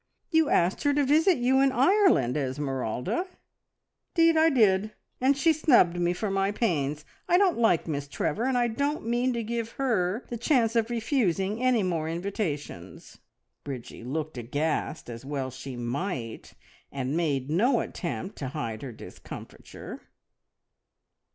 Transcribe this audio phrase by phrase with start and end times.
[0.31, 3.27] You asked her to visit you in Ireland, Esmeralda!"
[4.15, 7.05] "'Deed I did, and she snubbed me for my pains.
[7.29, 10.89] I don't like Miss Trevor, and I don't mean to give her the chance of
[10.89, 13.19] refusing any more invitations."
[13.63, 16.55] Bridgie looked aghast, as well she might,
[16.91, 20.01] and made no attempt to hide her discomfiture.